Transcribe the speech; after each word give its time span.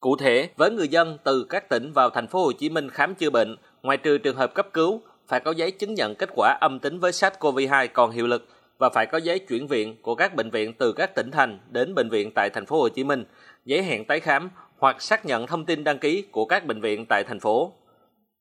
Cụ 0.00 0.16
thể, 0.16 0.48
với 0.56 0.70
người 0.70 0.88
dân 0.88 1.18
từ 1.24 1.46
các 1.50 1.68
tỉnh 1.68 1.92
vào 1.92 2.10
thành 2.10 2.26
phố 2.26 2.44
Hồ 2.44 2.52
Chí 2.52 2.68
Minh 2.68 2.90
khám 2.90 3.14
chữa 3.14 3.30
bệnh, 3.30 3.56
ngoài 3.82 3.96
trừ 3.96 4.18
trường 4.18 4.36
hợp 4.36 4.54
cấp 4.54 4.68
cứu, 4.72 5.00
phải 5.28 5.40
có 5.40 5.50
giấy 5.50 5.70
chứng 5.70 5.94
nhận 5.94 6.14
kết 6.14 6.30
quả 6.34 6.58
âm 6.60 6.78
tính 6.78 6.98
với 6.98 7.12
SARS-CoV-2 7.12 7.88
còn 7.92 8.10
hiệu 8.10 8.26
lực 8.26 8.46
và 8.78 8.90
phải 8.90 9.06
có 9.06 9.18
giấy 9.18 9.38
chuyển 9.38 9.66
viện 9.66 9.96
của 10.02 10.14
các 10.14 10.34
bệnh 10.34 10.50
viện 10.50 10.72
từ 10.78 10.92
các 10.92 11.14
tỉnh 11.14 11.30
thành 11.30 11.58
đến 11.70 11.94
bệnh 11.94 12.08
viện 12.08 12.30
tại 12.34 12.50
thành 12.50 12.66
phố 12.66 12.80
Hồ 12.80 12.88
Chí 12.88 13.04
Minh, 13.04 13.24
giấy 13.64 13.82
hẹn 13.82 14.04
tái 14.04 14.20
khám 14.20 14.50
hoặc 14.78 15.02
xác 15.02 15.26
nhận 15.26 15.46
thông 15.46 15.64
tin 15.64 15.84
đăng 15.84 15.98
ký 15.98 16.22
của 16.22 16.44
các 16.44 16.66
bệnh 16.66 16.80
viện 16.80 17.06
tại 17.08 17.24
thành 17.24 17.40
phố. 17.40 17.72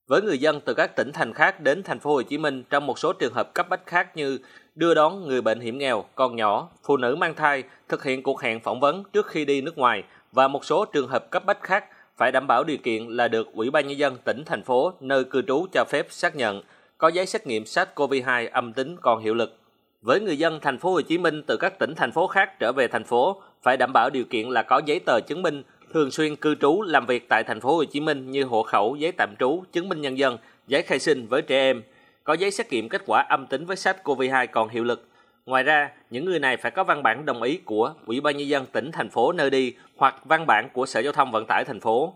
Với 0.07 0.21
người 0.21 0.37
dân 0.37 0.61
từ 0.65 0.73
các 0.73 0.95
tỉnh 0.95 1.11
thành 1.13 1.33
khác 1.33 1.61
đến 1.61 1.83
thành 1.83 1.99
phố 1.99 2.13
Hồ 2.13 2.21
Chí 2.21 2.37
Minh 2.37 2.63
trong 2.69 2.85
một 2.85 2.99
số 2.99 3.13
trường 3.13 3.33
hợp 3.33 3.53
cấp 3.53 3.69
bách 3.69 3.85
khác 3.85 4.17
như 4.17 4.39
đưa 4.75 4.93
đón 4.93 5.27
người 5.27 5.41
bệnh 5.41 5.59
hiểm 5.59 5.77
nghèo, 5.77 6.05
con 6.15 6.35
nhỏ, 6.35 6.69
phụ 6.83 6.97
nữ 6.97 7.15
mang 7.15 7.35
thai, 7.35 7.63
thực 7.89 8.03
hiện 8.03 8.23
cuộc 8.23 8.41
hẹn 8.41 8.59
phỏng 8.59 8.79
vấn 8.79 9.03
trước 9.13 9.27
khi 9.27 9.45
đi 9.45 9.61
nước 9.61 9.77
ngoài 9.77 10.03
và 10.31 10.47
một 10.47 10.65
số 10.65 10.85
trường 10.85 11.07
hợp 11.07 11.31
cấp 11.31 11.45
bách 11.45 11.63
khác 11.63 11.85
phải 12.17 12.31
đảm 12.31 12.47
bảo 12.47 12.63
điều 12.63 12.77
kiện 12.77 13.07
là 13.07 13.27
được 13.27 13.53
Ủy 13.53 13.69
ban 13.69 13.87
nhân 13.87 13.97
dân 13.97 14.17
tỉnh 14.23 14.43
thành 14.45 14.63
phố 14.63 14.93
nơi 14.99 15.23
cư 15.23 15.41
trú 15.41 15.65
cho 15.73 15.85
phép 15.89 16.07
xác 16.09 16.35
nhận 16.35 16.61
có 16.97 17.07
giấy 17.07 17.25
xét 17.25 17.47
nghiệm 17.47 17.63
SARS-CoV-2 17.63 18.49
âm 18.51 18.73
tính 18.73 18.97
còn 19.01 19.23
hiệu 19.23 19.33
lực. 19.33 19.57
Với 20.01 20.19
người 20.19 20.37
dân 20.37 20.59
thành 20.59 20.77
phố 20.77 20.91
Hồ 20.91 21.01
Chí 21.01 21.17
Minh 21.17 21.43
từ 21.47 21.57
các 21.57 21.79
tỉnh 21.79 21.93
thành 21.95 22.11
phố 22.11 22.27
khác 22.27 22.59
trở 22.59 22.71
về 22.71 22.87
thành 22.87 23.03
phố 23.03 23.41
phải 23.63 23.77
đảm 23.77 23.93
bảo 23.93 24.09
điều 24.09 24.25
kiện 24.25 24.49
là 24.49 24.63
có 24.63 24.81
giấy 24.85 24.99
tờ 24.99 25.19
chứng 25.21 25.41
minh 25.41 25.63
thường 25.93 26.11
xuyên 26.11 26.35
cư 26.35 26.55
trú 26.55 26.81
làm 26.81 27.05
việc 27.05 27.29
tại 27.29 27.43
thành 27.43 27.61
phố 27.61 27.75
Hồ 27.75 27.83
Chí 27.83 27.99
Minh 27.99 28.31
như 28.31 28.43
hộ 28.43 28.63
khẩu, 28.63 28.95
giấy 28.95 29.11
tạm 29.11 29.35
trú, 29.39 29.63
chứng 29.71 29.89
minh 29.89 30.01
nhân 30.01 30.17
dân, 30.17 30.37
giấy 30.67 30.81
khai 30.81 30.99
sinh 30.99 31.27
với 31.27 31.41
trẻ 31.41 31.57
em, 31.57 31.83
có 32.23 32.33
giấy 32.33 32.51
xét 32.51 32.71
nghiệm 32.71 32.89
kết 32.89 33.01
quả 33.05 33.25
âm 33.29 33.47
tính 33.47 33.65
với 33.65 33.75
SARS-CoV-2 33.75 34.47
còn 34.51 34.69
hiệu 34.69 34.83
lực. 34.83 35.05
Ngoài 35.49 35.63
ra, 35.63 35.89
những 36.09 36.25
người 36.25 36.39
này 36.39 36.57
phải 36.57 36.71
có 36.71 36.83
văn 36.83 37.03
bản 37.03 37.25
đồng 37.25 37.41
ý 37.41 37.57
của 37.57 37.93
Ủy 38.05 38.21
ban 38.21 38.37
nhân 38.37 38.47
dân 38.47 38.65
tỉnh 38.65 38.91
thành 38.91 39.09
phố 39.09 39.31
nơi 39.31 39.49
đi 39.49 39.73
hoặc 39.97 40.15
văn 40.25 40.45
bản 40.47 40.69
của 40.73 40.85
Sở 40.85 40.99
Giao 40.99 41.13
thông 41.13 41.31
Vận 41.31 41.45
tải 41.45 41.65
thành 41.65 41.79
phố. 41.79 42.13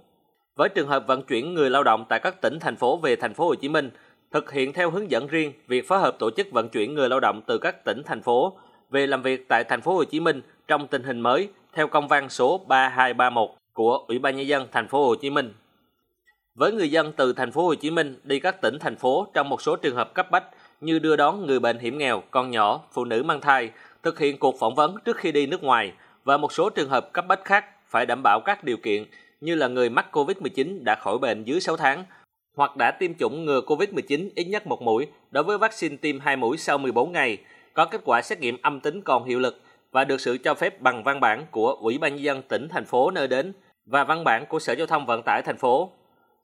Với 0.56 0.70
trường 0.70 0.88
hợp 0.88 1.08
vận 1.08 1.24
chuyển 1.24 1.54
người 1.54 1.70
lao 1.70 1.84
động 1.84 2.06
tại 2.10 2.20
các 2.20 2.42
tỉnh 2.42 2.60
thành 2.60 2.76
phố 2.76 2.98
về 2.98 3.16
thành 3.16 3.34
phố 3.34 3.48
Hồ 3.48 3.56
Chí 3.56 3.70
Minh, 3.70 3.90
thực 4.32 4.52
hiện 4.52 4.74
theo 4.74 4.90
hướng 4.90 5.12
dẫn 5.12 5.28
riêng 5.28 5.54
việc 5.68 5.88
phối 5.88 6.00
hợp 6.00 6.16
tổ 6.20 6.30
chức 6.38 6.52
vận 6.52 6.70
chuyển 6.70 6.94
người 6.94 7.10
lao 7.10 7.20
động 7.20 7.42
từ 7.48 7.58
các 7.58 7.84
tỉnh 7.84 8.02
thành 8.06 8.22
phố 8.22 8.58
về 8.90 9.08
làm 9.08 9.22
việc 9.22 9.48
tại 9.48 9.64
thành 9.64 9.82
phố 9.82 9.94
Hồ 9.94 10.04
Chí 10.04 10.20
Minh 10.20 10.42
trong 10.68 10.88
tình 10.88 11.04
hình 11.04 11.22
mới 11.22 11.50
theo 11.74 11.88
công 11.88 12.08
văn 12.08 12.30
số 12.30 12.58
3231 12.68 13.50
của 13.74 13.98
Ủy 14.08 14.20
ban 14.20 14.36
nhân 14.36 14.48
dân 14.48 14.68
thành 14.72 14.88
phố 14.88 15.06
Hồ 15.06 15.16
Chí 15.16 15.30
Minh. 15.30 15.54
Với 16.56 16.72
người 16.72 16.92
dân 16.92 17.12
từ 17.18 17.34
thành 17.34 17.52
phố 17.52 17.66
Hồ 17.66 17.76
Chí 17.76 17.92
Minh 17.92 18.16
đi 18.24 18.40
các 18.40 18.62
tỉnh 18.62 18.80
thành 18.80 18.96
phố 18.96 19.28
trong 19.34 19.50
một 19.50 19.62
số 19.62 19.76
trường 19.76 19.96
hợp 19.96 20.14
cấp 20.14 20.32
bách 20.32 20.44
như 20.82 21.00
đưa 21.00 21.16
đón 21.16 21.46
người 21.46 21.60
bệnh 21.60 21.80
hiểm 21.80 21.98
nghèo, 21.98 22.24
con 22.32 22.52
nhỏ, 22.52 22.82
phụ 22.92 23.06
nữ 23.06 23.24
mang 23.24 23.42
thai, 23.42 23.72
thực 24.04 24.20
hiện 24.20 24.38
cuộc 24.40 24.60
phỏng 24.60 24.76
vấn 24.76 24.96
trước 25.06 25.18
khi 25.18 25.32
đi 25.32 25.48
nước 25.48 25.64
ngoài 25.64 25.92
và 26.24 26.38
một 26.38 26.54
số 26.54 26.70
trường 26.70 26.90
hợp 26.90 27.14
cấp 27.14 27.26
bách 27.28 27.46
khác 27.46 27.66
phải 27.90 28.06
đảm 28.06 28.24
bảo 28.24 28.40
các 28.46 28.64
điều 28.64 28.78
kiện 28.78 29.06
như 29.42 29.56
là 29.56 29.68
người 29.68 29.90
mắc 29.90 30.08
COVID-19 30.12 30.84
đã 30.84 30.96
khỏi 30.96 31.18
bệnh 31.18 31.44
dưới 31.44 31.60
6 31.60 31.78
tháng 31.78 32.06
hoặc 32.56 32.78
đã 32.78 32.92
tiêm 32.92 33.14
chủng 33.14 33.46
ngừa 33.46 33.62
COVID-19 33.62 34.30
ít 34.36 34.44
nhất 34.44 34.68
một 34.68 34.82
mũi 34.82 35.08
đối 35.32 35.44
với 35.44 35.58
vaccine 35.58 35.96
tiêm 35.98 36.20
hai 36.20 36.36
mũi 36.36 36.58
sau 36.58 36.78
14 36.78 37.12
ngày, 37.12 37.38
có 37.74 37.86
kết 37.86 38.02
quả 38.06 38.22
xét 38.22 38.40
nghiệm 38.40 38.58
âm 38.62 38.80
tính 38.80 39.02
còn 39.02 39.26
hiệu 39.26 39.40
lực 39.40 39.62
và 39.92 40.04
được 40.04 40.22
sự 40.22 40.38
cho 40.38 40.54
phép 40.54 40.82
bằng 40.82 41.04
văn 41.04 41.20
bản 41.20 41.46
của 41.52 41.78
Ủy 41.82 41.98
ban 41.98 42.16
nhân 42.16 42.24
dân 42.24 42.42
tỉnh 42.42 42.68
thành 42.70 42.86
phố 42.86 43.12
nơi 43.12 43.28
đến 43.28 43.54
và 43.86 44.04
văn 44.04 44.24
bản 44.24 44.46
của 44.46 44.60
Sở 44.60 44.74
Giao 44.74 44.88
thông 44.88 45.06
Vận 45.06 45.22
tải 45.26 45.42
thành 45.42 45.58
phố. 45.58 45.92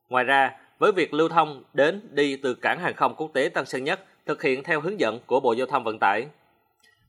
Ngoài 0.09 0.23
ra, 0.23 0.51
với 0.79 0.91
việc 0.91 1.13
lưu 1.13 1.29
thông 1.29 1.63
đến 1.73 2.01
đi 2.11 2.35
từ 2.35 2.53
cảng 2.53 2.79
hàng 2.79 2.93
không 2.93 3.15
quốc 3.15 3.31
tế 3.33 3.49
Tân 3.49 3.65
Sơn 3.65 3.83
Nhất 3.83 3.99
thực 4.25 4.43
hiện 4.43 4.63
theo 4.63 4.81
hướng 4.81 4.99
dẫn 4.99 5.19
của 5.25 5.39
Bộ 5.39 5.53
Giao 5.53 5.67
thông 5.67 5.83
Vận 5.83 5.99
tải. 5.99 6.27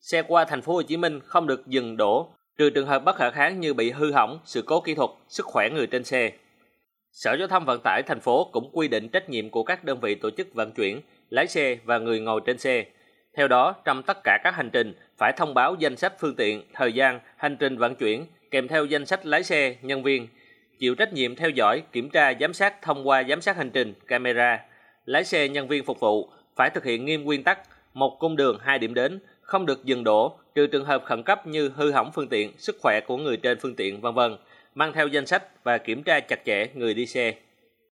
Xe 0.00 0.22
qua 0.22 0.44
thành 0.44 0.62
phố 0.62 0.72
Hồ 0.72 0.82
Chí 0.82 0.96
Minh 0.96 1.20
không 1.24 1.46
được 1.46 1.66
dừng 1.66 1.96
đổ 1.96 2.28
trừ 2.58 2.70
trường 2.70 2.86
hợp 2.86 3.04
bất 3.04 3.16
khả 3.16 3.30
kháng 3.30 3.60
như 3.60 3.74
bị 3.74 3.90
hư 3.90 4.12
hỏng, 4.12 4.40
sự 4.44 4.62
cố 4.66 4.80
kỹ 4.80 4.94
thuật, 4.94 5.10
sức 5.28 5.46
khỏe 5.46 5.70
người 5.70 5.86
trên 5.86 6.04
xe. 6.04 6.32
Sở 7.12 7.36
Giao 7.38 7.48
thông 7.48 7.64
Vận 7.64 7.80
tải 7.84 8.02
thành 8.06 8.20
phố 8.20 8.50
cũng 8.52 8.70
quy 8.72 8.88
định 8.88 9.08
trách 9.08 9.30
nhiệm 9.30 9.50
của 9.50 9.62
các 9.62 9.84
đơn 9.84 10.00
vị 10.00 10.14
tổ 10.14 10.30
chức 10.30 10.54
vận 10.54 10.72
chuyển, 10.72 11.00
lái 11.28 11.46
xe 11.46 11.78
và 11.84 11.98
người 11.98 12.20
ngồi 12.20 12.40
trên 12.46 12.58
xe. 12.58 12.84
Theo 13.36 13.48
đó, 13.48 13.74
trong 13.84 14.02
tất 14.02 14.18
cả 14.24 14.38
các 14.44 14.54
hành 14.54 14.70
trình 14.70 14.94
phải 15.18 15.32
thông 15.36 15.54
báo 15.54 15.74
danh 15.78 15.96
sách 15.96 16.14
phương 16.20 16.36
tiện, 16.36 16.62
thời 16.74 16.92
gian, 16.92 17.20
hành 17.36 17.56
trình 17.56 17.76
vận 17.76 17.94
chuyển 17.94 18.26
kèm 18.50 18.68
theo 18.68 18.84
danh 18.84 19.06
sách 19.06 19.26
lái 19.26 19.44
xe, 19.44 19.76
nhân 19.82 20.02
viên, 20.02 20.28
chịu 20.78 20.94
trách 20.94 21.12
nhiệm 21.12 21.36
theo 21.36 21.50
dõi, 21.50 21.82
kiểm 21.92 22.10
tra, 22.10 22.32
giám 22.40 22.52
sát 22.52 22.82
thông 22.82 23.08
qua 23.08 23.22
giám 23.28 23.40
sát 23.40 23.56
hành 23.56 23.70
trình, 23.70 23.94
camera. 24.06 24.60
Lái 25.06 25.24
xe, 25.24 25.48
nhân 25.48 25.68
viên 25.68 25.84
phục 25.84 26.00
vụ 26.00 26.30
phải 26.56 26.70
thực 26.70 26.84
hiện 26.84 27.04
nghiêm 27.04 27.24
nguyên 27.24 27.42
tắc 27.42 27.58
một 27.94 28.16
cung 28.20 28.36
đường 28.36 28.58
hai 28.60 28.78
điểm 28.78 28.94
đến, 28.94 29.20
không 29.40 29.66
được 29.66 29.84
dừng 29.84 30.04
đổ 30.04 30.38
trừ 30.54 30.66
trường 30.66 30.84
hợp 30.84 31.04
khẩn 31.04 31.22
cấp 31.22 31.46
như 31.46 31.70
hư 31.76 31.92
hỏng 31.92 32.10
phương 32.14 32.28
tiện, 32.28 32.52
sức 32.58 32.76
khỏe 32.82 33.00
của 33.06 33.16
người 33.16 33.36
trên 33.36 33.58
phương 33.60 33.74
tiện 33.74 34.00
vân 34.00 34.14
vân, 34.14 34.36
mang 34.74 34.92
theo 34.92 35.06
danh 35.06 35.26
sách 35.26 35.64
và 35.64 35.78
kiểm 35.78 36.02
tra 36.02 36.20
chặt 36.20 36.44
chẽ 36.44 36.66
người 36.74 36.94
đi 36.94 37.06
xe. 37.06 37.34